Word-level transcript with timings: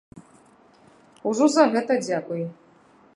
Ужо 1.31 1.45
за 1.57 1.63
гэта 1.75 2.01
дзякуй. 2.05 2.43